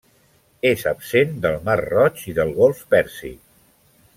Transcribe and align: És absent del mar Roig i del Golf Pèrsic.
És 0.69 0.85
absent 0.91 1.35
del 1.43 1.59
mar 1.67 1.77
Roig 1.83 2.25
i 2.33 2.35
del 2.39 2.55
Golf 2.59 2.83
Pèrsic. 2.95 3.41